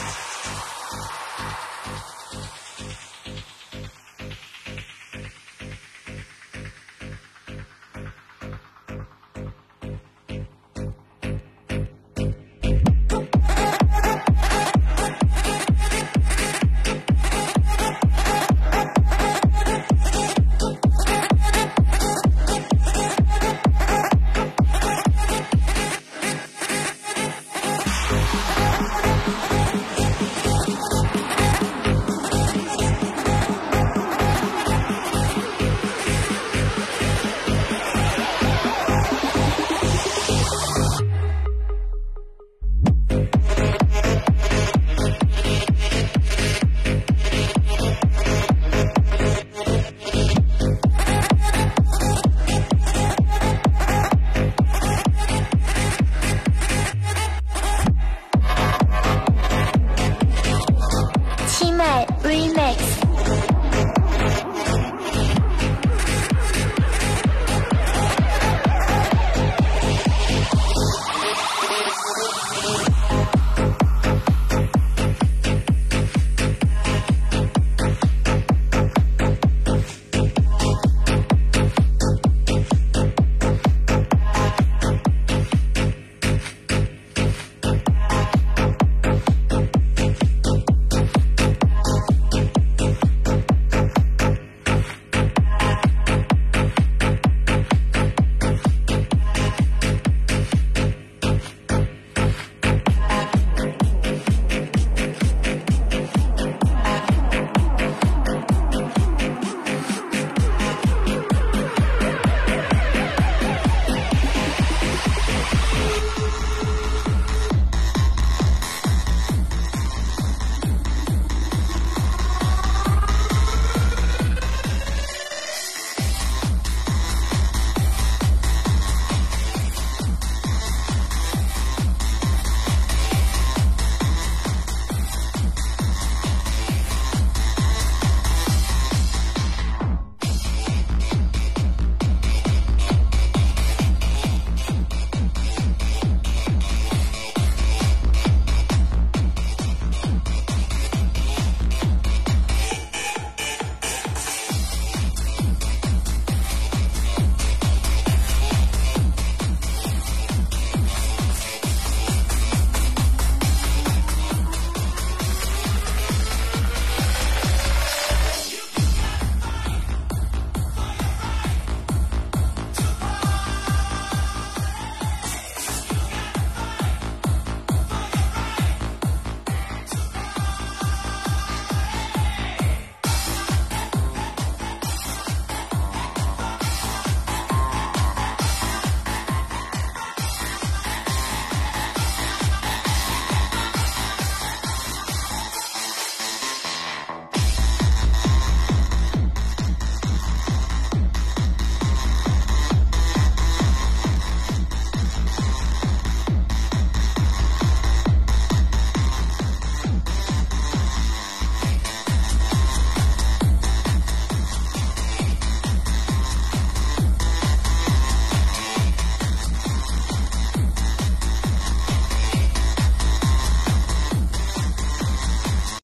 [0.00, 0.29] Podcast.